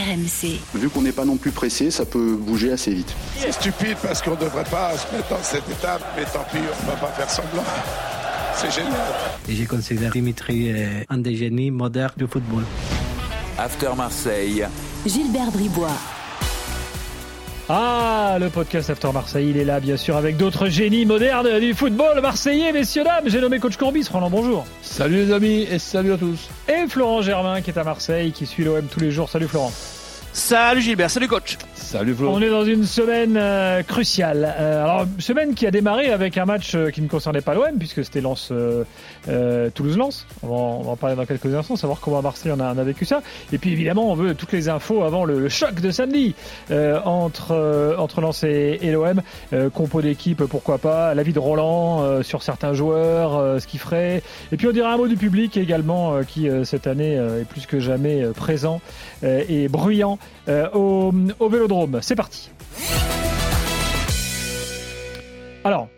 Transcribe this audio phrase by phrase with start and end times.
[0.00, 0.60] RMC.
[0.74, 3.14] Vu qu'on n'est pas non plus pressé, ça peut bouger assez vite.
[3.36, 6.58] C'est stupide parce qu'on ne devrait pas se mettre dans cette étape, mais tant pis,
[6.58, 7.64] on ne va pas faire semblant.
[8.54, 8.94] C'est génial.
[9.48, 12.64] Et j'ai considéré Dimitri euh, un des génies modernes du football.
[13.58, 14.66] After Marseille.
[15.06, 15.88] Gilbert Bribois.
[17.72, 21.72] Ah, le podcast After Marseille, il est là, bien sûr, avec d'autres génies modernes du
[21.72, 23.26] football marseillais, messieurs, dames.
[23.26, 24.08] J'ai nommé coach Courbis.
[24.10, 24.66] Roland, bonjour.
[24.82, 26.48] Salut les amis et salut à tous.
[26.68, 29.28] Et Florent Germain, qui est à Marseille, qui suit l'OM tous les jours.
[29.28, 29.70] Salut Florent.
[30.32, 31.58] Salut Gilbert, salut coach.
[31.90, 32.14] Salut.
[32.20, 34.44] On est dans une semaine euh, cruciale.
[34.56, 37.78] Euh, alors, semaine qui a démarré avec un match euh, qui ne concernait pas l'OM,
[37.80, 38.84] puisque c'était Lens, euh,
[39.28, 40.24] euh, Toulouse-Lens.
[40.44, 42.78] On, on va en parler dans quelques instants, savoir comment à Marseille on a, on
[42.78, 43.22] a vécu ça.
[43.52, 46.36] Et puis évidemment, on veut toutes les infos avant le, choc de samedi
[46.70, 49.20] entre, entre Lens et, l'OM.
[49.74, 51.12] Compo d'équipe, pourquoi pas.
[51.14, 54.22] L'avis de Roland sur certains joueurs, ce qu'il ferait.
[54.52, 57.80] Et puis on dira un mot du public également, qui cette année est plus que
[57.80, 58.80] jamais présent
[59.24, 60.18] et bruyant
[60.72, 61.79] au, au Vélodrome.
[62.02, 62.50] C'est parti.
[65.64, 65.88] Alors,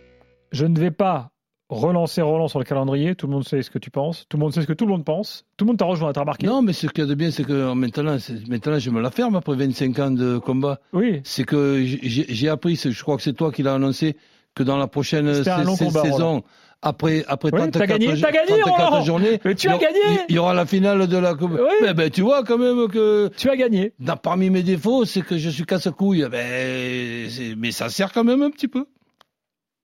[0.51, 1.31] je ne vais pas
[1.69, 3.15] relancer Roland sur le calendrier.
[3.15, 4.27] Tout le monde sait ce que tu penses.
[4.29, 5.45] Tout le monde sait ce que tout le monde pense.
[5.57, 7.31] Tout le monde t'a rejoint, t'as remarqué Non, mais ce qu'il y a de bien,
[7.31, 8.17] c'est que maintenant,
[8.49, 10.81] maintenant, je me la ferme après 25 ans de combat.
[10.93, 11.21] Oui.
[11.25, 14.17] C'est que j'ai appris, je crois que c'est toi qui l'as annoncé,
[14.55, 16.43] que dans la prochaine sa- combat, saison,
[16.83, 19.71] après, après Oui, 34, t'as gagné, jo- t'as gagné, 34 Roland journées, Mais tu as
[19.71, 21.53] il y aura- gagné Il y aura la finale de la Coupe.
[21.53, 21.75] Oui.
[21.81, 23.93] Mais ben, tu vois quand même que Tu as gagné.
[24.01, 26.27] dans- parmi mes défauts, c'est que je suis casse-couille.
[26.31, 28.87] Ben, mais ça sert quand même un petit peu.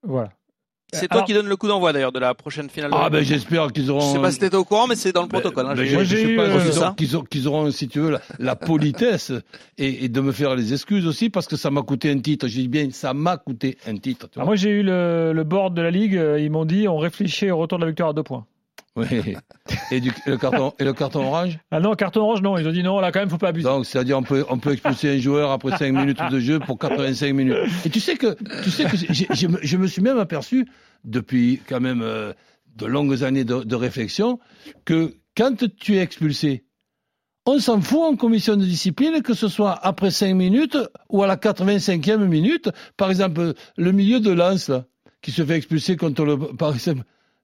[0.02, 0.30] Voilà.
[0.92, 2.90] C'est toi Alors- qui donne le coup d'envoi d'ailleurs de la prochaine finale.
[2.90, 4.00] de Ah ben j'espère qu'ils auront.
[4.00, 5.66] Je sais pas si t'étais au courant, mais c'est dans le Ben, protocole.
[5.66, 7.24] hein, ben, j'ai- eu, pas, euh, qu'ils c'est auront- ça.
[7.28, 9.32] qu'ils auront, si tu veux, la, la politesse
[9.76, 12.48] et, et de me faire les excuses aussi parce que ça m'a coûté un titre.
[12.48, 14.28] Je dis bien, ça m'a coûté un titre.
[14.30, 14.46] tu vois.
[14.46, 16.16] moi, j'ai eu le, le board de la Ligue.
[16.16, 18.46] euh, Ils m'ont dit on réfléchit au retour de la victoire à deux points.
[18.98, 19.36] Oui.
[19.90, 21.58] Et, du- le carton, et le carton orange?
[21.70, 22.58] Ah non, carton orange, non.
[22.58, 23.68] Ils ont dit non, là, quand même, faut pas abuser.
[23.68, 26.78] Donc, c'est-à-dire, on peut, on peut expulser un joueur après 5 minutes de jeu pour
[26.78, 27.56] 85 minutes.
[27.84, 29.28] Et tu sais que, tu sais que j'ai-
[29.62, 30.66] je me suis même aperçu,
[31.04, 32.32] depuis quand même euh,
[32.76, 34.38] de longues années de, de réflexion,
[34.84, 36.64] que quand tu es expulsé,
[37.46, 40.76] on s'en fout en commission de discipline, que ce soit après 5 minutes
[41.08, 42.68] ou à la 85e minute.
[42.96, 44.84] Par exemple, le milieu de lance, là,
[45.22, 47.02] qui se fait expulser contre le, par exemple,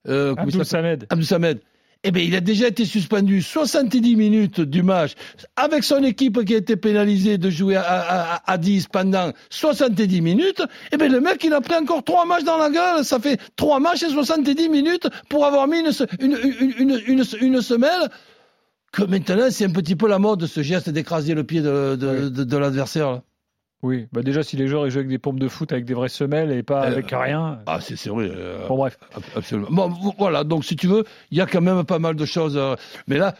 [0.09, 1.06] euh, Abdul Samed.
[1.10, 1.59] Abdou Samed.
[2.06, 5.12] Eh bien, il a déjà été suspendu 70 minutes du match
[5.56, 10.20] avec son équipe qui a été pénalisée de jouer à, à, à 10 pendant 70
[10.20, 10.62] minutes.
[10.92, 13.04] Eh bien, le mec, il a pris encore trois matchs dans la gueule.
[13.06, 17.00] Ça fait trois matchs et 70 minutes pour avoir mis une, se- une, une, une,
[17.06, 18.10] une, une semelle.
[18.92, 22.06] Que maintenant, c'est un petit peu la mode, ce geste d'écraser le pied de, de,
[22.06, 22.31] Oui.
[22.31, 23.22] de, de l'adversaire.
[23.87, 24.06] Oui.
[24.12, 26.09] Bah déjà, si les joueurs ils jouent avec des pompes de foot, avec des vraies
[26.09, 27.59] semelles et pas Euh, avec rien.
[27.67, 28.31] Ah, c'est c'est vrai.
[28.31, 28.97] euh, Bon bref.
[29.15, 29.69] Ab- Absolument.
[29.71, 30.43] Bon, vo- voilà.
[30.43, 32.56] Donc, si tu veux, il y a quand même pas mal de choses.
[32.56, 32.77] euh,
[33.09, 33.34] Mais là,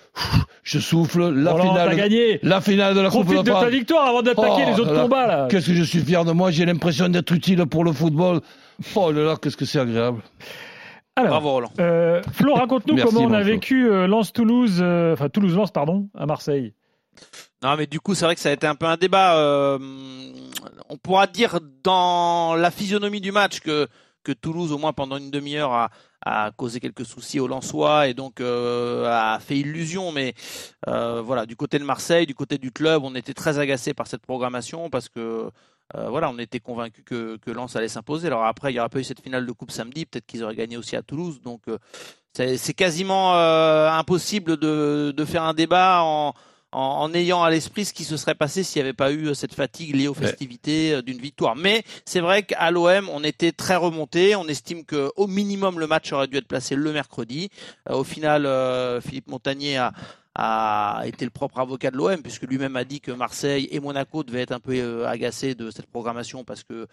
[0.62, 1.31] je souffle.
[1.31, 1.97] La Roland, t'as finale.
[1.97, 2.41] gagné.
[2.43, 3.71] La finale de la Coupe Profite de de ta France.
[3.71, 5.49] victoire avant d'attaquer Oh, les autres là, combats là.
[5.50, 6.50] Qu'est-ce que je suis fier de moi.
[6.50, 8.41] J'ai l'impression d'être utile pour le football.
[8.97, 10.21] Oh là là, qu'est-ce que c'est agréable.
[11.16, 11.71] Alors, Bravo Roland.
[11.81, 16.75] euh, Flo, raconte-nous comment on a vécu euh, Lens-Toulouse, euh, enfin Toulouse-Lens, pardon, à Marseille.
[17.64, 19.38] Non, mais du coup, c'est vrai que ça a été un peu un débat.
[19.38, 19.78] euh,
[20.91, 23.88] on pourra dire dans la physionomie du match que,
[24.22, 25.88] que Toulouse, au moins pendant une demi-heure,
[26.26, 30.12] a, causé quelques soucis aux Lensois et donc euh, a fait illusion.
[30.12, 30.34] Mais
[30.88, 34.08] euh, voilà, du côté de Marseille, du côté du club, on était très agacé par
[34.08, 35.50] cette programmation parce que
[35.94, 38.26] voilà, on était convaincu que, que Lens allait s'imposer.
[38.26, 40.04] Alors après, il n'y aura pas eu cette finale de coupe samedi.
[40.04, 41.41] Peut-être qu'ils auraient gagné aussi à Toulouse.
[41.41, 41.62] Donc
[42.34, 46.34] c'est quasiment impossible de, de faire un débat en
[46.75, 49.29] en, en ayant à l'esprit ce qui se serait passé s'il n'y avait pas eu
[49.29, 51.57] euh, cette fatigue liée aux festivités euh, d'une victoire.
[51.57, 54.37] Mais c'est vrai qu'à l'OM, on était très remonté.
[54.37, 57.49] On estime que au minimum le match aurait dû être placé le mercredi.
[57.89, 59.93] Euh, au final, euh, Philippe Montagnier a,
[60.35, 64.25] a été le propre avocat de l'OM puisque lui-même a dit que Marseille et Monaco
[64.25, 66.87] devaient être un peu agacés de cette programmation parce que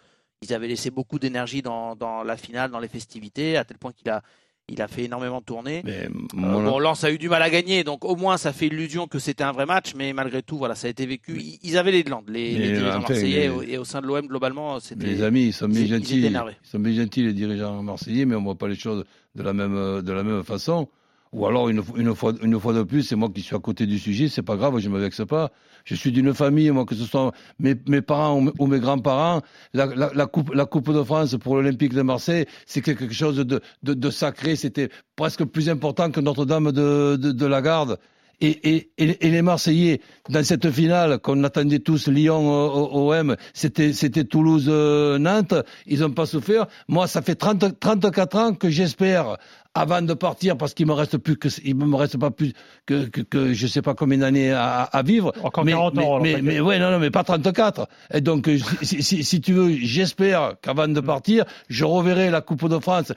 [0.44, 3.92] ils avaient laissé beaucoup d'énergie dans, dans la finale, dans les festivités, à tel point
[3.92, 4.24] qu'il a
[4.72, 5.82] il a fait énormément tourner.
[5.86, 8.54] Mais Euh, mon- bon, Lens a eu du mal à gagner, donc au moins ça
[8.54, 11.38] fait illusion que c'était un vrai match, mais malgré tout, voilà, ça a été vécu.
[11.40, 14.08] Ils, ils avaient les glandes, les, les dirigeants enfin, marseillais, mais- et au sein de
[14.08, 15.06] l'OM globalement, c'était.
[15.08, 16.22] mes amis, ils sont bien ils- ils gentils.
[16.22, 19.04] Ils sont bien gentils, les dirigeants marseillais, mais on voit pas les choses
[19.36, 20.88] de la même, de la même façon.
[21.34, 21.82] Ou alors, une,
[22.14, 24.90] fois, de plus, c'est moi qui suis à côté du sujet, c'est pas grave, je
[24.90, 25.52] me vexe pas.
[25.86, 29.42] Je suis d'une famille, moi, que ce soit mes, parents ou mes- grands-parents,
[29.74, 34.58] la, coupe, la Coupe de France pour l'Olympique de Marseille, c'est quelque chose de, sacré,
[34.58, 37.98] c'était presque plus important que Notre-Dame de, de, la Garde.
[38.44, 45.54] Et, et, les Marseillais, dans cette finale qu'on attendait tous Lyon-OM, c'était c'était Toulouse-Nantes,
[45.86, 46.66] ils n'ont pas souffert.
[46.88, 49.38] Moi, ça fait 30, 34 ans que j'espère,
[49.74, 52.54] avant de partir parce qu'il me reste plus que il me reste pas plus
[52.86, 55.34] que que, que je sais pas combien d'années à, à vivre.
[55.44, 56.06] Encore mais, 40 mais, ans.
[56.08, 56.46] alors, mais, t'inquiète.
[56.46, 57.88] mais ouais, non, non, mais pas 34.
[58.14, 62.42] Et donc, euh, si, si, si tu veux, j'espère qu'avant de partir, je reverrai la
[62.42, 63.14] Coupe de France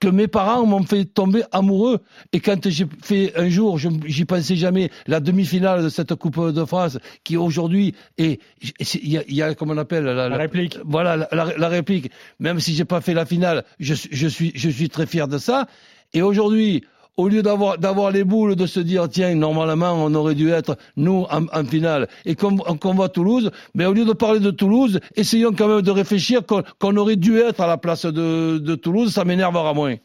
[0.00, 2.00] que mes parents m'ont fait tomber amoureux.
[2.32, 6.52] Et quand j'ai fait un jour, je- j'y pensais jamais, la demi-finale de cette Coupe
[6.52, 10.78] de France, qui aujourd'hui est, il y y a, comment on appelle, la, La réplique.
[10.84, 12.10] voilà la, la- réplique.
[12.40, 15.38] Même si j'ai pas fait la finale, je, je suis, je suis très fier de
[15.38, 15.66] ça.
[16.14, 16.84] Et aujourd'hui,
[17.18, 20.78] au lieu d'avoir d'avoir les boules de se dire tiens normalement on aurait dû être
[20.96, 25.00] nous en, finale et qu'on qu'on voit Toulouse, mais au lieu de parler de Toulouse,
[25.16, 28.74] essayons quand même de réfléchir qu'on qu'on aurait dû être à la place de, de
[28.74, 29.12] Toulouse.
[29.12, 29.96] Ça m'énervera moins.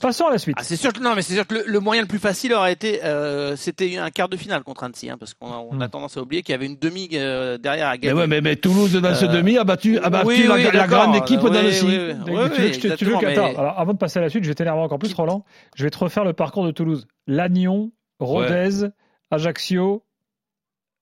[0.00, 0.56] Passons à la suite.
[0.58, 2.52] Ah, c'est sûr que non, mais c'est sûr que le, le moyen le plus facile
[2.54, 5.80] aurait été, euh, c'était un quart de finale contre Annecy, hein, parce qu'on a, on
[5.80, 5.90] a Hmm.
[5.90, 8.18] tendance à oublier qu'il y avait une demi euh, derrière à Mais gagner.
[8.20, 10.62] ouais, mais, mais Toulouse dans ce Euh, demi a battu, a battu oui, la, oui,
[10.64, 10.88] la d'accord.
[11.06, 11.84] grande équipe Oui, d'Annecy.
[11.86, 12.14] oui, oui.
[12.24, 14.18] Tu Oui, veux que je te- oui, tu veux mais- attends, alors avant de passer
[14.18, 15.44] à la suite, je vais t'énerver encore plus, Roland.
[15.76, 17.06] Je vais te refaire le parcours de Toulouse.
[17.26, 18.88] Lannion, Rodez,
[19.30, 20.02] Ajaccio,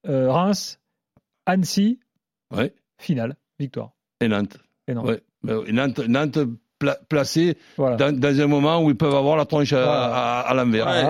[0.09, 0.79] euh, Reims,
[1.47, 2.01] Annecy,
[2.55, 2.75] Ouais.
[2.99, 3.93] finale, victoire.
[4.21, 4.59] Et Nantes.
[4.89, 4.95] Et.
[4.95, 5.23] Ouais.
[5.73, 6.39] Nantes, Nantes
[6.79, 7.97] pla- placé Voilà.
[7.97, 10.05] dans, dans un moment où ils peuvent avoir la tronche à, Voilà.
[10.15, 10.87] à- à l'envers.
[10.87, 11.05] Ouais.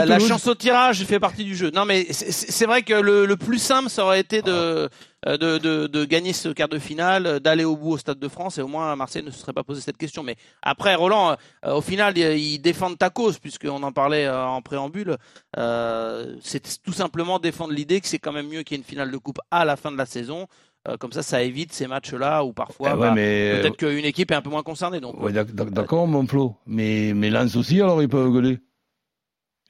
[0.00, 1.70] Ah, la, chance au tirage fait partie du jeu.
[1.74, 4.88] Non, mais c'est- vrai que le, le plus simple, ça aurait été de,
[5.26, 8.28] euh, de, de, de gagner ce quart de finale, d'aller au bout au Stade de
[8.28, 10.22] France, et au moins Marseille ne se serait pas posé cette question.
[10.22, 14.44] Mais après, Roland, euh, au final, ils, ils défendent ta cause, puisqu'on en parlait euh,
[14.46, 15.16] en préambule.
[15.58, 18.88] Euh, c'est tout simplement défendre l'idée que c'est quand même mieux qu'il y ait une
[18.88, 20.46] finale de coupe à la fin de la saison.
[20.88, 24.04] Euh, comme ça, ça évite ces matchs-là où parfois, Eh ouais, bah, mais peut-être qu'une
[24.06, 24.98] équipe est un peu moins concernée.
[25.00, 26.56] Donc, Ouais, d'ac- d'accord, mon Flo.
[26.66, 28.58] Mais, mais Lens aussi, alors ils peuvent gueuler.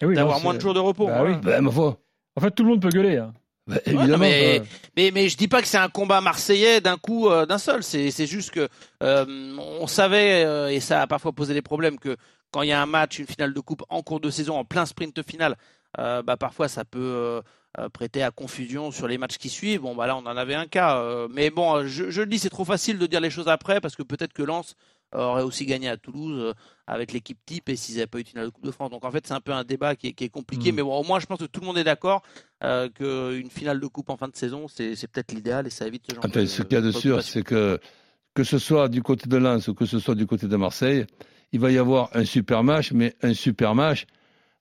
[0.01, 1.07] Eh oui, d'avoir moins de jours de repos.
[1.07, 1.35] Bah voilà.
[1.37, 1.41] oui.
[1.43, 1.99] Ben, ma foi.
[2.37, 3.17] En fait, tout le monde peut gueuler.
[3.17, 3.35] hein.
[3.67, 4.19] Ben, Ouais, non, évidemment.
[4.25, 4.67] mais, ouais.
[4.97, 7.83] mais, mais je dis pas que c'est un combat marseillais d'un coup, euh, d'un seul.
[7.83, 8.69] C'est, c'est juste que
[9.03, 12.17] euh, on savait, euh, et ça a parfois posé des problèmes, que
[12.53, 14.65] quand il y a un match, une finale de coupe en cours de saison, en
[14.65, 15.57] plein sprint final,
[15.99, 17.43] euh, bah, parfois ça peut
[17.79, 19.83] euh, prêter à confusion sur les matchs qui suivent.
[19.83, 20.99] Bon, bah là, on en avait un cas.
[20.99, 23.49] euh, mais bon, euh, je, je le dis, c'est trop facile de dire les choses
[23.49, 24.75] après, parce que peut-être que Lens
[25.13, 26.55] aurait aussi gagné à Toulouse
[26.87, 28.91] avec l'équipe type et s'ils n'avaient pas eu de finale de Coupe de France.
[28.91, 30.71] Donc en fait, c'est un peu un débat qui est, qui est compliqué.
[30.71, 30.77] Mm.
[30.77, 32.23] Mais bon, au moins, je pense que tout le monde est d'accord
[32.63, 36.05] euh, qu'une finale de coupe en fin de saison, c'est peut-être l'idéal et ça évite
[36.09, 37.81] ce genre Enfin, de ce qu'il y a de sûr, c'est que
[38.35, 41.05] que ce soit du côté de Lens ou que ce soit du côté de Marseille,
[41.53, 44.07] il va y avoir un super match, mais un super match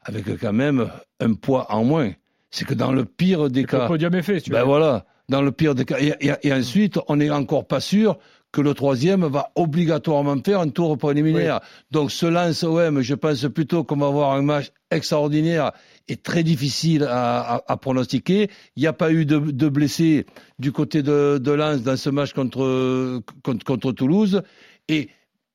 [0.02, 0.90] avec quand même
[1.20, 2.12] un poids en moins.
[2.52, 4.66] C'est que dans le pire des Le cas, podium est fait, si tu ben veux.
[4.66, 8.18] voilà, dans le pire des cas, et, et- et ensuite, on n'est encore pas sûr
[8.52, 11.60] que le troisième va obligatoirement faire un tour préliminaire.
[11.92, 15.72] Donc, ce lance OM, je pense plutôt qu'on va avoir un match extraordinaire
[16.08, 18.50] et très difficile à, à- à pronostiquer.
[18.76, 20.26] Il n'y a pas eu de, de blessés
[20.58, 24.42] du côté de, de Lens dans ce match contre, contre, contre Toulouse.
[24.88, 25.10] Et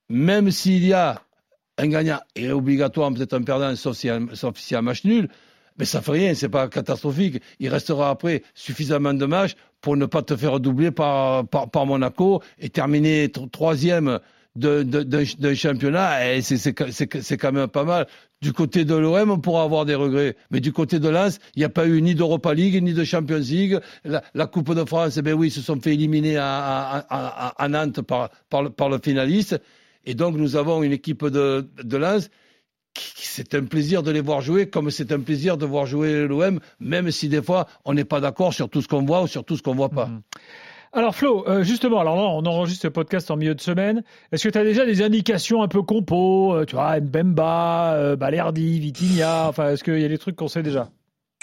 [0.09, 1.21] même s'il y a
[1.79, 5.29] un gagnant et obligatoire, peut-être un perdant, sauf s'il y y a un match nul,
[5.79, 7.41] mais ça fait rien, c'est pas catastrophique.
[7.59, 12.43] Il restera après suffisamment de matchs pour ne pas te faire doubler par, par, Monaco
[12.59, 14.19] et terminer tro- troisième
[14.57, 16.41] d'un championnat.
[16.43, 18.07] C'est- quand même pas mal.
[18.41, 20.37] Du côté de l'OM, on pourra avoir des regrets.
[20.51, 23.03] Mais du côté de Lens, il n'y a pas eu ni d'Europa League, ni de
[23.05, 23.79] Champions League.
[24.05, 27.69] La, Coupe de France, eh ben oui, ils se sont fait éliminer à, à, à-
[27.69, 28.31] Nantes par,
[28.63, 29.61] le, par le finaliste.
[30.05, 32.29] Et donc, nous avons une équipe de, de Lens
[33.17, 36.61] c'est un plaisir de les voir jouer, comme c'est un plaisir de voir jouer l'OM,
[36.81, 39.45] même si des fois, on n'est pas d'accord sur tout ce qu'on voit ou sur
[39.45, 40.07] tout ce qu'on voit pas.
[40.07, 40.23] Mhm.
[40.93, 44.05] Alors Flo, euh, justement, alors là, on enregistre ce podcast en milieu de semaine.
[44.31, 48.17] Est-ce que tu as déjà des indications un peu compo euh, Tu vois, Mbemba, euh,
[48.17, 50.89] Balerdi, Vitinha, enfin, est-ce qu'il y a des trucs qu'on sait déjà?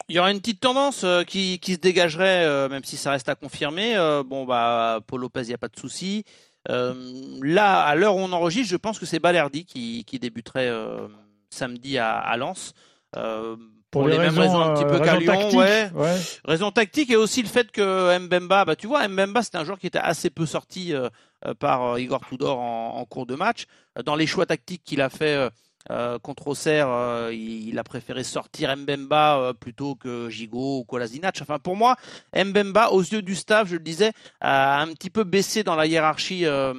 [0.07, 3.11] Il y aura une petite tendance euh, qui, qui se dégagerait, euh, même si ça
[3.11, 3.95] reste à confirmer.
[3.97, 6.23] Euh, bon, bah, Paul Lopez, il n'y a pas de souci.
[6.69, 6.93] Euh,
[7.41, 11.07] là, à l'heure où on enregistre, je pense que c'est Balerdi qui, qui débuterait euh,
[11.51, 12.73] samedi à, à Lens.
[13.17, 13.55] Euh,
[13.91, 15.91] pour, les mêmes raisons un petit euh, peu qu'à Lyon, tactiques, ouais.
[15.93, 16.15] ouais.
[16.45, 19.79] Raison tactique et aussi le fait que Mbemba, bah tu vois, Mbemba c'était un joueur
[19.79, 21.09] qui était assez peu sorti euh,
[21.45, 23.65] euh, par euh, Igor Tudor en, en cours de match.
[23.99, 25.49] Euh, Dans les choix tactiques qu'il a fait euh,
[25.89, 30.83] euh, contre Auxerre, euh, il, il a préféré sortir Mbemba euh, plutôt que Gigot ou
[30.85, 31.39] Kolasinac.
[31.41, 31.97] Enfin pour moi,
[32.33, 35.85] Mbemba aux yeux du staff, je le disais, a un petit peu baissé dans la
[35.85, 36.73] hiérarchie euh,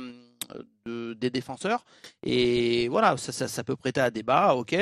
[0.87, 1.85] de- des défenseurs.
[2.25, 4.77] Et voilà, ça, ça, ça peut prêter à débat, ok.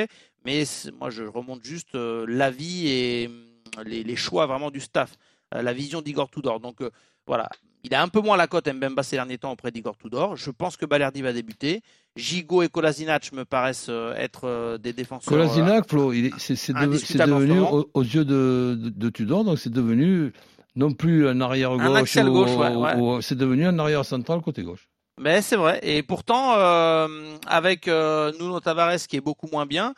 [0.45, 0.63] Mais
[0.99, 5.13] moi, je remonte juste euh, l'avis et hum, les, les choix vraiment du staff,
[5.53, 6.59] euh, la vision d'Igor Tudor.
[6.59, 6.89] Donc euh,
[7.27, 7.47] voilà,
[7.83, 10.35] il a un peu moins la cote Mbemba ces derniers temps auprès d'Igor Tudor.
[10.35, 11.81] Je pense que Balerdi va débuter.
[12.17, 15.29] Gigot et Kolasinac me paraissent être des défenseurs.
[15.31, 20.33] Kolasinac, Flo, c'est ce devenu, aux, aux yeux de, de, de Tudor, donc c'est devenu
[20.75, 23.21] non plus un arrière gauche, ouais, ouais.
[23.21, 24.89] c'est devenu un arrière central côté gauche.
[25.19, 25.79] Mais c'est vrai.
[25.83, 29.93] Et pourtant, euh, avec euh, Nuno Tavares qui est beaucoup moins bien,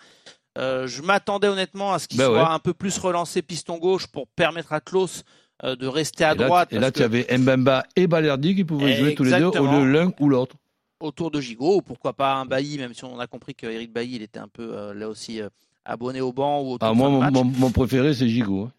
[0.57, 2.49] euh, je m'attendais honnêtement à ce qu'il Ben soit ouais.
[2.53, 5.23] un peu plus relancé piston gauche pour permettre à Klaus
[5.63, 6.73] euh, de rester à Et là, droite.
[6.73, 9.85] et là, tu avais Mbemba et Balerdi qui pouvaient jouer tous les deux, au lieu
[9.85, 10.55] l'un ou l'autre.
[10.99, 14.15] autour de Gigot, ou pourquoi pas un Bailly, même si on a compris qu'Eric Bailly,
[14.17, 15.41] il était un peu là aussi
[15.85, 18.63] abonné au banc ou au Ah, moi, mon, mon- mon préféré, c'est Gigot.
[18.65, 18.71] hein.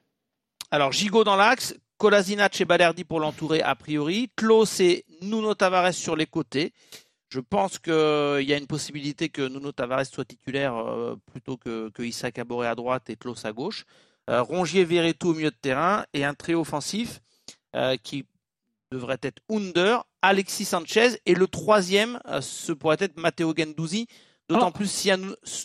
[0.71, 5.95] Alors Gigot dans l'axe, Kolasinac et Balerdi pour l'entourer a priori, Klaus et Nuno Tavares
[5.95, 6.73] sur les côtés.
[7.29, 11.91] Je pense qu'il y a une possibilité que Nuno Tavares soit titulaire euh, plutôt que,
[11.91, 13.85] que Issa Caboret à droite et Klaus à gauche.
[14.31, 17.21] Euh, Rongier, Verretou au milieu de terrain et un trio offensif
[17.75, 18.25] euh, qui
[18.93, 24.07] devrait être Under, Alexis Sanchez et le troisième, euh, ce pourrait être Matteo Gendouzi.
[24.49, 25.09] D'autant plus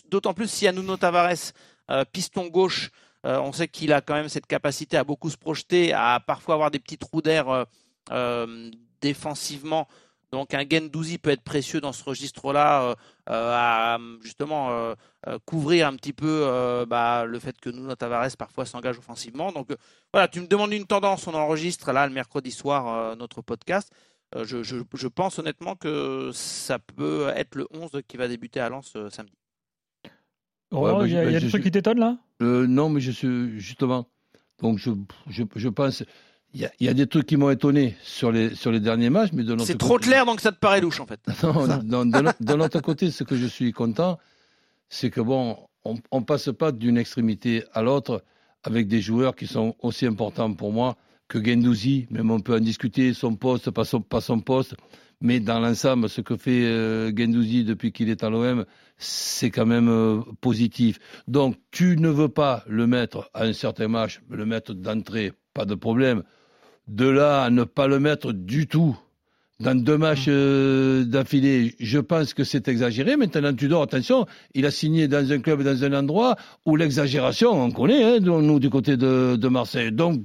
[0.10, 1.54] d'autant a Nuno Tavares,
[1.92, 2.90] euh, piston gauche.
[3.26, 6.56] Euh, on sait qu'il a quand même cette capacité à beaucoup se projeter, à parfois
[6.56, 7.64] avoir des petits trous d'air euh,
[8.12, 8.72] euh,
[9.02, 9.88] défensivement.
[10.32, 12.96] Donc un Gendouzi peut être précieux dans ce registre-là,
[13.26, 14.94] à justement
[15.48, 19.52] couvrir un petit peu bah, le fait que Nuno Tavares parfois s'engage offensivement.
[19.52, 19.76] Donc
[20.14, 23.92] voilà, tu me demandes une tendance, on enregistre là le mercredi soir notre podcast.
[24.36, 28.96] Je, je- pense honnêtement que ça peut être le 11 qui va débuter à Lens
[30.72, 32.18] bah, il y a, y je- des trucs qui t'étonnent là?
[32.42, 34.08] Euh, non, mais je suis justement.
[34.62, 34.92] Donc je,
[35.30, 36.04] je, je pense.
[36.54, 38.80] Il y, a, il y a des trucs qui m'ont étonné sur les, sur les
[38.80, 41.06] derniers matchs, mais de notre C'est trop côté- clair donc ça te paraît louche en
[41.06, 41.20] fait.
[41.44, 44.18] Non, non, de, no- de notre côté, ce que je suis content,
[44.90, 48.24] c'est que bon, on, on passe pas d'une extrémité à l'autre
[48.64, 50.98] avec des joueurs qui sont aussi importants pour moi
[51.30, 52.08] que Gendouzi.
[52.10, 54.02] Même on peut en discuter son poste, pas son,
[54.42, 54.76] poste,
[55.22, 58.66] mais dans l'ensemble, ce que fait euh, Gendouzi depuis qu'il est à l'OM,
[58.98, 61.00] c'est quand même euh, positif.
[61.30, 65.66] Donc, tu ne veux pas le mettre à un certain match, le mettre d'entrée, pas
[65.66, 66.24] de problème.
[66.88, 68.98] De là à ne pas le mettre du tout
[69.60, 73.18] dans deux matchs euh, d'affilée, je pense que c'est exagéré.
[73.18, 77.70] Maintenant, Tudor, attention, il a signé dans un club, dans un endroit où l'exagération, on
[77.72, 79.92] connaît, hein, nous, du côté de, de Marseille.
[79.92, 80.22] Donc,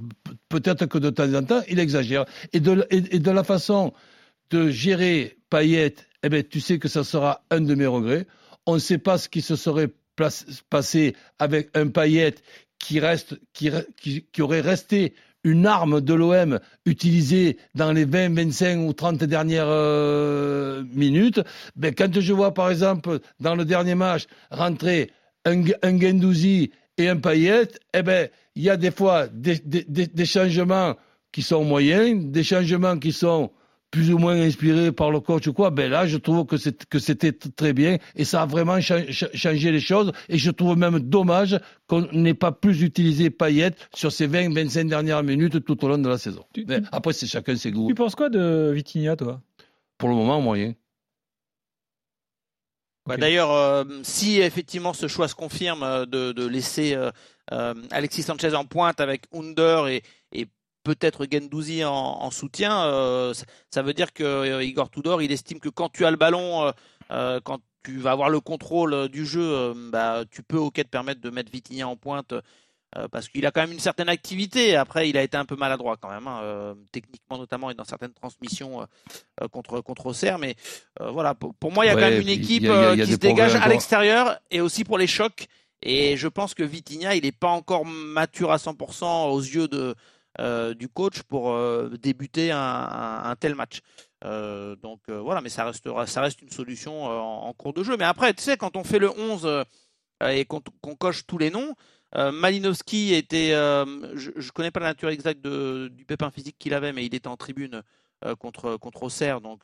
[0.48, 2.26] peut-être que de temps en temps, il exagère.
[2.52, 3.92] Et de, l- et, et de la façon
[4.50, 8.26] de gérer Payet, eh ben, tu sais que ça sera un de mes regrets.
[8.66, 9.88] On ne sait pas ce qui se serait
[10.70, 12.36] passé avec un Payet
[12.78, 13.70] qui, reste, qui,
[14.32, 19.68] qui, aurait resté une arme de l'OM utilisée dans les 20, 25 ou 30 dernières
[19.68, 21.40] euh, minutes.
[21.76, 25.10] Ben, quand je vois, par exemple, dans le dernier match, rentrer
[25.44, 25.98] un, un
[26.96, 29.58] et un Payet, eh ben, il y a des fois des-
[30.06, 30.94] des changements
[31.32, 33.50] qui sont moyens, des changements qui sont
[33.94, 36.84] plus ou moins inspirés par le coach ou quoi, ben là, je trouve que c'est-
[36.86, 40.10] que c'était très bien et ça a vraiment cha- cha- changé les choses.
[40.28, 45.22] Et je trouve même dommage qu'on n'ait pas plus utilisé Payet sur ces 20-25 dernières
[45.22, 46.44] minutes tout au long de la saison.
[46.52, 47.86] Tu- Mais tu- après, c'est chacun ses goûts.
[47.86, 49.40] Tu penses quoi de Vitinha, toi?
[49.96, 50.74] Pour le moment, moyen.
[53.06, 53.16] Bah.
[53.18, 57.10] D'ailleurs, euh, si effectivement ce choix se confirme euh, de, de laisser euh,
[57.52, 60.46] euh, Alexis Sanchez en pointe avec Under et, et
[60.84, 65.32] peut-être Gendouzi en, en soutien, euh, ça, ça veut dire que euh, Igor Tudor, il
[65.32, 66.72] estime que quand tu as le ballon,
[67.10, 71.20] euh, quand tu vas avoir le contrôle du jeu, bah, tu peux ok te permettre
[71.20, 72.32] de mettre Vitinha en pointe
[73.10, 74.76] parce qu'il a quand même une certaine activité.
[74.76, 77.82] Après, il a été un peu maladroit quand même, hein, euh, techniquement notamment et dans
[77.84, 78.86] certaines transmissions
[79.42, 80.38] euh, contre contre Auxerre.
[80.38, 80.54] Mais
[81.00, 82.40] euh, voilà, pour, pour moi, il y a Ouais, quand même une il y a-
[82.40, 84.84] équipe il y a- il y a des qui se dégage à l'extérieur et aussi
[84.84, 85.46] pour les chocs.
[85.82, 89.96] Et je pense que Vitinha, il n'est pas encore mature à 100% aux yeux de,
[90.38, 93.80] du coach pour euh, débuter un, tel match.
[94.24, 97.82] Euh, donc euh, voilà, mais ça restera, ça reste une solution euh, en, cours de
[97.82, 97.96] jeu.
[97.96, 99.64] Mais après, tu sais, quand on fait le 11 euh,
[100.28, 100.62] et qu'on
[100.96, 101.74] coche tous les noms,
[102.16, 106.72] euh, Malinowski était, euh, je, je connais pas la nature exacte du pépin physique qu'il
[106.74, 107.82] avait, mais il était en tribune
[108.24, 109.62] euh, contre contre Auxerre, donc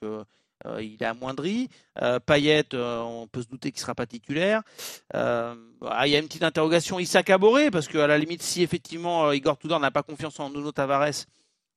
[0.66, 1.68] euh, il est amoindri.
[2.02, 4.62] Euh, Payet, euh, on peut se douter qu'il sera pas titulaire.
[5.14, 5.54] Euh,
[5.86, 9.32] ah, il y a une petite interrogation Issa Caboret, parce qu'à la limite, si effectivement
[9.32, 11.24] Igor Tudor n'a pas confiance en Nuno Tavares,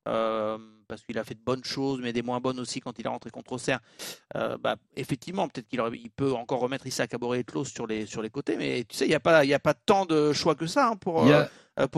[0.05, 3.09] parce qu'il a fait de bonnes choses, mais des moins bonnes aussi quand il est
[3.09, 3.79] rentré contre Auxerre,
[4.33, 8.21] bah, effectivement, peut-être qu'il il peut encore remettre Issa Caboret et Klaus sur les, sur
[8.21, 10.33] les côtés, mais tu sais, il n'y a, pas- il y a pas tant de
[10.33, 11.25] choix que ça hein, pour,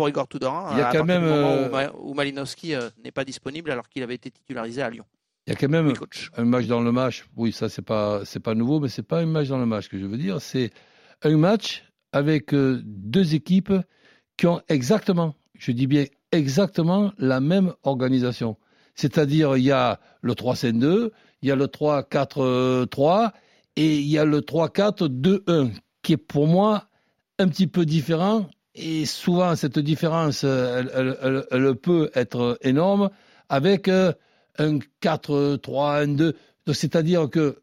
[0.07, 0.53] Igor Tudor.
[0.53, 1.23] hein, il y a quand même,
[1.67, 5.05] où, Ma- où Malinowski euh, n'est pas disponible alors qu'il avait été titularisé à Lyon.
[5.47, 5.93] Il y a quand même
[6.37, 7.25] un match dans le match.
[7.35, 9.87] Oui, ça c'est pas c'est pas nouveau, mais c'est pas un match dans le match
[9.89, 10.41] que je veux dire.
[10.41, 10.71] C'est
[11.23, 13.73] un match avec euh, deux équipes
[14.37, 18.57] qui ont exactement, je dis bien exactement la même organisation.
[18.95, 21.11] C'est-à-dire il y a le 3-5-2,
[21.41, 23.31] il y a le 3-4-3
[23.75, 25.71] et il y a le 3-4-2-1
[26.01, 26.85] qui est pour moi
[27.39, 33.09] un petit peu différent et souvent cette différence elle, elle- elle- elle peut être énorme
[33.49, 34.13] avec euh,
[34.57, 36.33] un 4-3-1-2.
[36.65, 37.61] Donc, c'est-à-dire que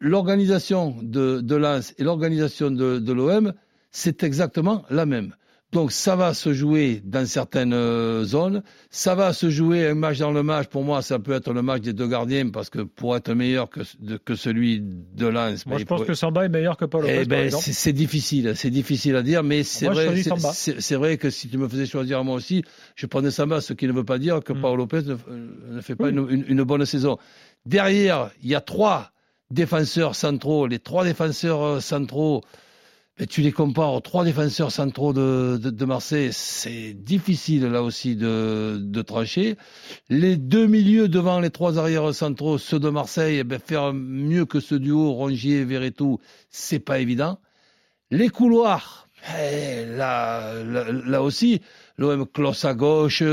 [0.00, 3.52] l'organisation de, de Lens et l'organisation de, de l'OM,
[3.90, 5.34] c'est exactement la même.
[5.72, 10.18] Donc ça va se jouer dans certaines euh, zones, ça va se jouer un match
[10.18, 10.68] dans le match.
[10.68, 13.68] Pour moi, ça peut être le match des deux gardiens parce que pour être meilleur
[13.68, 13.80] que,
[14.24, 16.86] que celui de Lens, Moi, ben, je il pense faut- que Samba est meilleur que
[16.86, 20.08] Paul Lopez, eh ben, c'est difficile, c'est difficile à dire, mais c'est vrai,
[20.54, 22.64] c'est- que si tu me faisais choisir moi aussi,
[22.96, 24.60] je prenais Samba, ce qui ne veut pas dire que Mm.
[24.62, 26.10] Paolo Lopez ne, euh, ne fait pas Oui.
[26.12, 27.18] une, une- une bonne saison.
[27.66, 29.10] Derrière, il y a trois
[29.50, 32.42] défenseurs centraux, les trois défenseurs euh, centraux.
[33.26, 38.78] Tu les compares aux trois défenseurs centraux de, de, Marseille, c'est difficile là aussi de,
[38.80, 39.56] de trancher.
[40.08, 44.44] Les deux milieux devant les trois arrières centraux, ceux de Marseille, eh ben, faire mieux
[44.44, 46.20] que ce duo Rongier Verretou,
[46.50, 47.40] c'est pas évident.
[48.12, 51.60] Les couloirs, eh, là, là, aussi,
[51.96, 53.24] l'OM closse à gauche,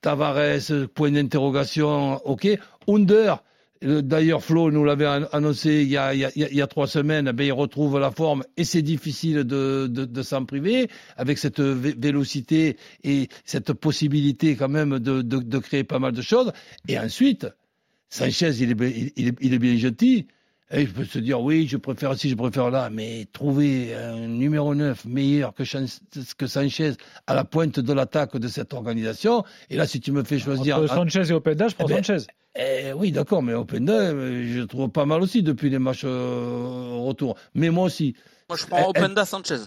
[0.00, 2.46] Tavares, point d'interrogation, ok.
[2.86, 3.42] Under,
[3.82, 6.66] D'ailleurs, Flo nous l'avait an- annoncé il y, a, il, y a, il y a
[6.66, 10.88] trois semaines, ben, il retrouve la forme et c'est difficile de, de, de s'en priver
[11.16, 16.52] avec cette vé- vélocité et cette possibilité quand même de, créer pas mal de choses.
[16.88, 17.46] Et ensuite,
[18.08, 20.26] Sanchez, il est, bien- il, il est, bien gentil.
[20.74, 24.26] Et je peux se dire, oui, je préfère ci, je préfère là, mais trouver un
[24.26, 26.92] numéro 9 meilleur que Sanchez
[27.26, 30.78] à la pointe de l'attaque de cette organisation, et là, si tu me fais choisir...
[30.78, 32.26] Entre Sanchez et Openda, je prends Eh ben, Sanchez.
[32.54, 36.02] Eh oui, d'accord, mais Openda, euh, je le trouve pas mal aussi depuis les matchs
[36.04, 37.36] euh, retour.
[37.54, 38.14] Mais moi aussi.
[38.48, 39.60] Moi, je Eh, prends eh, Openda Sanchez.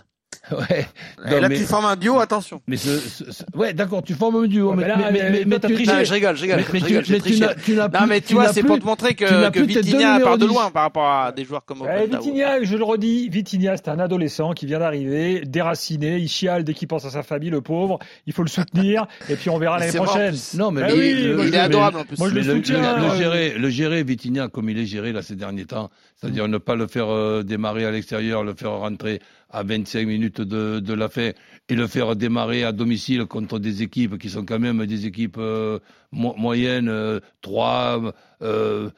[0.69, 0.85] Ouais.
[1.25, 2.61] Et Non, là, mais- tu formes un duo, attention.
[2.67, 5.29] Mais ce, ce- ce- ouais, d'accord, tu formes un duo, Ouais, mais, mais là, mais,
[5.31, 5.91] mais, mais t'as tu, triché.
[5.91, 6.57] Non, mais je rigole, je rigole.
[6.57, 8.33] mais- mais je tu- rigole, mais tu n'as- tu n'as Non, plus- mais tu tu
[8.35, 10.53] vois, n'as c'est plus- pour te montrer tu n'as que, que Vitinha part de 10.
[10.53, 12.07] loin par rapport à des joueurs comme Eh.
[12.07, 16.73] Vitinha, je le redis, Vitinha, c'est un adolescent qui vient d'arriver, déraciné, il chiale dès
[16.73, 17.97] qu'il pense à sa famille, le pauvre.
[18.27, 20.29] Il faut le soutenir, et puis on verra l'année prochaine.
[20.31, 20.53] plus.
[20.55, 22.17] Non, mais Ah je Il est le- adorable en plus.
[22.19, 25.21] moi, je le Mais le, soutiens, le- le gérer, Vitinha comme il est géré là
[25.21, 29.19] ces derniers temps, c'est-à-dire ne pas le faire euh, démarrer à l'extérieur, le faire rentrer
[29.49, 31.31] à 25 minutes de, de la fin
[31.69, 35.37] et le faire démarrer à domicile contre des équipes qui sont quand même des équipes
[35.39, 35.79] euh,
[36.11, 38.89] mo- moyennes, euh, Troyes, euh,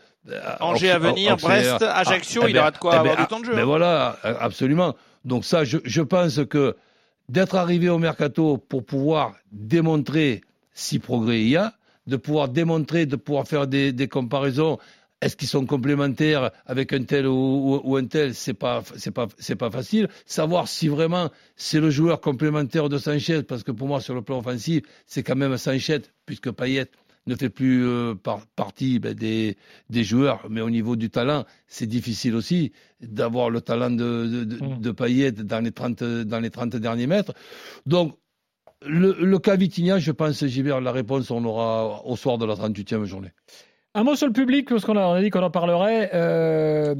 [0.59, 1.37] Angers à venir.
[1.37, 3.45] Brest, Ajaccio, Ah, eh il ben, aura de quoi eh avoir ben, du temps de
[3.45, 3.53] jeu.
[3.53, 3.65] Ben hein.
[3.65, 4.95] voilà, euh, absolument.
[5.25, 6.75] Donc ça, je, je pense que
[7.29, 10.41] d'être arrivé au mercato pour pouvoir démontrer
[10.73, 11.73] si progrès il y a,
[12.07, 14.77] de pouvoir démontrer, de pouvoir faire des, des comparaisons.
[15.21, 18.35] Est-ce qu'ils sont complémentaires avec un tel ou, ou- ou un tel?
[18.35, 20.07] C'est pas, c'est pas, c'est pas facile.
[20.27, 24.21] Savoir si vraiment c'est le joueur complémentaire de Sanchez, parce que pour moi sur le
[24.21, 26.87] plan offensif, c'est quand même Sanchez, puisque Payet
[27.25, 29.57] ne fait plus euh, par- partie ben, des,
[29.89, 34.43] des joueurs, mais au niveau du talent, c'est difficile aussi d'avoir le talent de, de,
[34.43, 34.79] de, Mm.
[34.81, 37.33] de Payet dans les 30, dans les 30 derniers mètres.
[37.87, 38.17] Donc,
[38.85, 42.53] le, le cas Vitinha, je pense, Gilbert, la réponse, on l'aura au soir de la
[42.55, 43.31] 38e journée.
[43.97, 46.11] Un mot sur le public, parce qu'on a, a dit qu'on en parlerait.
[46.13, 46.93] Euh,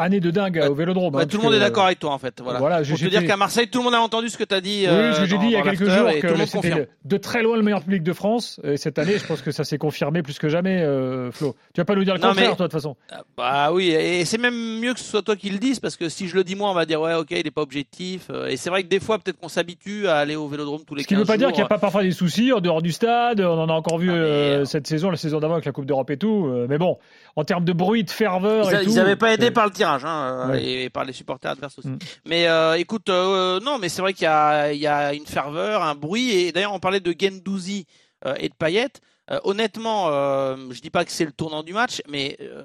[0.00, 0.66] année de dingue Ouais.
[0.68, 1.14] au Vélodrome.
[1.14, 2.40] Ouais, hein, tout le monde est d'accord avec toi en fait.
[2.42, 2.58] Voilà.
[2.58, 4.54] Voilà, je- Pour te dire qu'à Marseille, tout le monde a entendu ce que tu
[4.54, 4.80] as dit.
[4.82, 7.42] Oui, euh, ce que j'ai dit il y a quelques jours, que c'était de, très
[7.42, 8.60] loin le meilleur public de France.
[8.64, 11.54] Et cette année, je pense que ça s'est confirmé plus que jamais, euh, Flo.
[11.74, 12.96] Tu vas pas nous dire le Non, contraire, mais- toi, de toute façon.
[13.10, 15.96] Ah, Bah oui, et c'est même mieux que ce soit toi qui le dises, parce
[15.96, 18.26] que si je le dis moi, on va dire ouais, ok, il est pas objectif.
[18.30, 20.94] euh, Et c'est vrai que des fois, peut-être qu'on s'habitue à aller au Vélodrome tous
[20.94, 22.52] les Ce qui ne veut 15 pas dire qu'il n'y a pas parfois des soucis
[22.52, 23.40] en dehors du stade.
[23.40, 25.72] On en a encore vu Ah, mais, euh, cette saison, la saison d'avant avec la
[25.72, 26.50] Coupe d'Europe et tout.
[26.68, 26.98] mais bon,
[27.36, 28.90] en termes de bruit, de ferveur Ils, a- et tout.
[28.90, 29.70] ils avaient pas aidé par le
[30.04, 30.64] hein, euh, Ouais.
[30.64, 31.88] et par les supporters adverses aussi.
[31.88, 31.98] Mm.
[32.26, 35.26] Mais euh, écoute, euh, non, mais c'est vrai qu'il y a, il y a une
[35.26, 36.30] ferveur, un bruit.
[36.30, 37.86] Et d'ailleurs, on parlait de Gendouzi
[38.26, 38.88] euh, et de Payet.
[39.30, 42.62] Euh, honnêtement, euh, je dis pas que c'est le tournant du match, mais euh,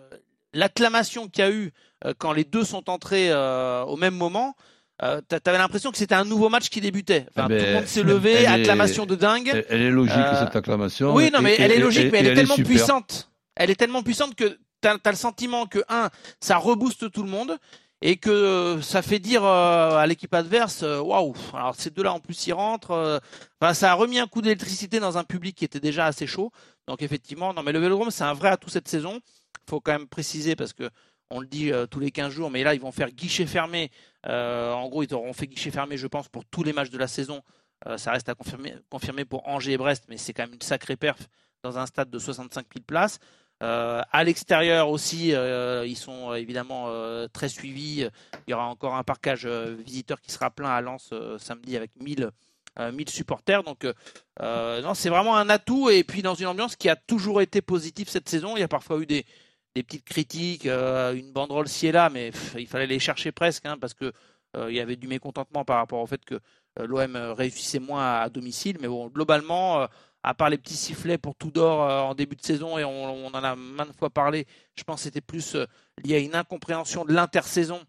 [0.53, 1.71] l'acclamation qu'il y a eu
[2.05, 4.55] euh, quand les deux sont entrés euh, au même moment.
[5.03, 7.25] Euh, t'a- T'avais l'impression que c'était un nouveau match qui débutait.
[7.35, 9.49] Enfin, Eh ben, tout le monde s'est levé, est- acclamation de dingue.
[9.53, 11.13] Elle, elle est logique, Euh, cette acclamation.
[11.13, 13.29] Oui, non, mais Et- elle et- est logique, et- mais elle est tellement puissante.
[13.57, 17.29] Elle est tellement puissante que t'as as le sentiment que un, ça rebooste tout le
[17.29, 17.57] monde
[18.01, 21.33] et que euh, ça fait dire euh, à l'équipe adverse, euh, waouh.
[21.53, 22.91] Alors ces deux-là en plus ils rentrent.
[22.91, 23.19] euh,
[23.73, 26.51] ça a remis un coup d'électricité dans un public qui était déjà assez chaud.
[26.87, 29.19] Donc effectivement, non, mais le Vélodrome c'est un vrai atout cette saison.
[29.67, 30.89] Faut quand même préciser parce que
[31.31, 33.89] on le dit tous les 15 jours, mais là ils vont faire guichet fermé.
[34.23, 37.07] En gros, ils auront fait guichet fermé, je pense, pour tous les matchs de la
[37.07, 37.41] saison.
[37.97, 40.95] Ça reste à confirmer, confirmer pour Angers et Brest, mais c'est quand même une sacrée
[40.95, 41.17] perf
[41.63, 43.17] dans un stade de 65 000 places.
[43.65, 46.87] Euh, à l'extérieur aussi, euh, ils sont euh, évidemment
[47.33, 48.07] très suivis.
[48.47, 52.29] Il y aura encore un parcage visiteur qui sera plein à Lens samedi avec 1000,
[52.79, 53.63] euh, 1000 supporters.
[53.63, 53.85] Donc,
[54.39, 55.89] non, c'est vraiment un atout.
[55.89, 58.67] Et puis, dans une ambiance qui a toujours été positive cette saison, il y a
[58.67, 59.25] parfois eu des,
[59.73, 63.93] petites critiques, une banderole ci et là, mais il fallait les chercher presque hein, parce
[63.93, 64.13] que
[64.69, 66.39] il y avait du mécontentement par rapport au fait que
[66.79, 68.77] l'OM réussissait moins à, à domicile.
[68.79, 69.85] Mais bon, globalement,
[70.25, 73.27] à part les petits sifflets pour Tudor euh, en début de saison, et on, on
[73.27, 75.65] en a maintes fois parlé, je pense que c'était plus euh,
[76.03, 77.79] lié à une incompréhension de l'intersaison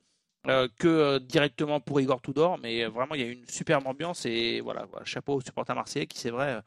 [0.48, 2.58] euh, que euh, directement pour Igor Tudor.
[2.62, 5.40] Mais euh, vraiment, il y a eu une superbe ambiance, et voilà, voilà, chapeau aux
[5.40, 6.60] supporters marseillais qui, c'est vrai,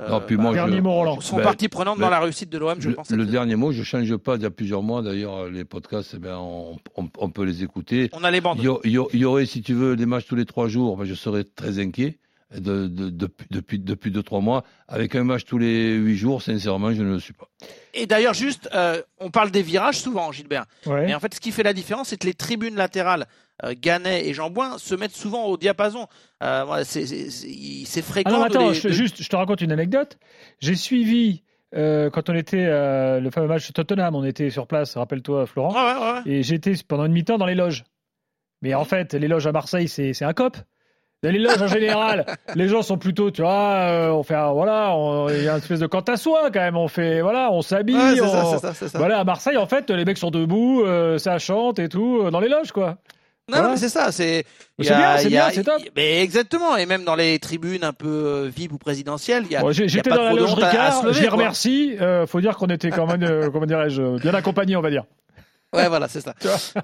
[0.00, 1.20] euh, Non, puis moi, Dernier je- mot, Roland.
[1.20, 3.10] sont Ben, partie prenante ben, dans la réussite de l'OM, je le, pense.
[3.10, 4.36] le dernier mot, je change pas.
[4.36, 7.62] Il y a plusieurs mois, d'ailleurs, les podcasts, eh ben, on, on- on peut les
[7.62, 8.08] écouter.
[8.14, 8.58] On a les bandes.
[8.84, 11.14] Il y, y aurait, si tu veux, des matchs tous les trois jours, ben, je
[11.14, 12.18] serais très inquiet.
[12.52, 14.64] De, de- depuis, depuis, depuis deux, trois mois.
[14.88, 17.46] Avec un match tous les huit jours, sincèrement, je ne le suis pas.
[17.94, 20.64] Et d'ailleurs, juste, euh, on parle des virages souvent, Gilbert.
[20.84, 21.08] Ouais.
[21.10, 23.26] Et en fait, ce qui fait la différence, c'est que les tribunes latérales,
[23.64, 26.08] euh, Gannet et Jambouin, se mettent souvent au diapason.
[26.42, 28.30] Euh, voilà, c'est- c'est c'est- c'est Ah fréquent.
[28.32, 30.18] non, mais de attends, les- je, de- juste, je te raconte une anecdote.
[30.58, 31.44] J'ai suivi,
[31.76, 35.72] euh, quand on était, euh, le fameux match Tottenham, on était sur place, rappelle-toi, Florent,
[35.72, 36.32] Ouais, ouais, ouais.
[36.38, 37.84] et j'étais pendant une mi-temps dans les loges.
[38.60, 40.56] Mais en fait, les loges à Marseille, c'est c'est un cop.
[41.22, 44.52] Dans Les loges en général, les gens sont plutôt, tu vois, euh, on fait, un-
[44.52, 44.94] voilà,
[45.30, 46.76] il y a une espèce de quant à soi quand même.
[46.78, 47.96] On fait, voilà, on s'habille.
[47.96, 48.58] Ouais, on-.
[48.94, 52.30] Voilà, à Marseille, en fait, les mecs sont debout, euh, ça chante et tout, euh,
[52.30, 52.96] dans les loges, quoi.
[53.48, 53.62] Non, Voilà.
[53.64, 54.12] non, mais c'est ça.
[54.12, 54.44] C'est
[54.78, 55.82] c'est bien, c'est bien, c'est top.
[55.96, 56.76] Mais exactement.
[56.76, 59.60] Et même dans les tribunes un peu VIP ou présidentielles, il y a.
[59.60, 61.96] Bon, J'étais dans la loge Ricard, je les remercie.
[62.00, 65.04] Euh, faut dire qu'on était quand même, comment dirais-je, bien accompagnés, on va dire.
[65.72, 66.34] Ouais, voilà, c'est ça.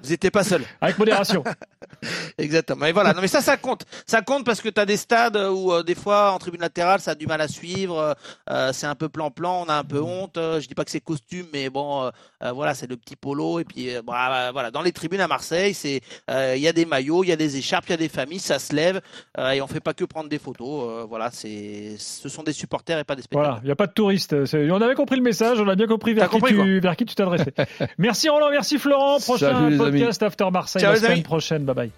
[0.01, 0.63] Vous n'étiez pas seul.
[0.79, 1.43] Avec modération.
[2.37, 2.85] Exactement.
[2.85, 3.13] Et voilà.
[3.13, 3.85] Non, mais ça, ça compte.
[4.05, 6.99] Ça compte parce que tu as des stades où euh, des fois en tribune latérale,
[6.99, 8.15] ça a du mal à suivre.
[8.49, 10.37] euh, c'est un peu plan-plan, on a un peu honte.
[10.37, 12.09] euh, je dis pas que c'est costume, mais bon, euh,
[12.43, 13.59] euh, voilà, c'est le petit polo.
[13.59, 16.73] Et puis euh, bah, voilà, dans les tribunes à Marseille, c'est euh, il y a
[16.73, 19.01] des maillots, il y a des écharpes, il y a des familles, ça se lève
[19.37, 20.89] euh, et on fait pas que prendre des photos.
[20.89, 23.45] euh, voilà, c'est ce sont des supporters et pas des spectateurs.
[23.53, 24.35] Voilà, il n'y a pas de touristes.
[24.53, 27.05] On avait compris le message, on a bien compris vers, qui, compris, tu, vers qui
[27.05, 27.53] tu t'adressais.
[27.97, 29.19] merci Roland, merci Florent.
[29.19, 29.99] Prochain Salut, les amis.
[29.99, 31.21] podcast After Marseille Ciao, la semaine amis.
[31.23, 31.63] prochaine.
[31.65, 31.91] Bye bye.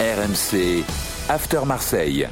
[0.00, 0.84] RMC
[1.28, 2.28] After Marseille.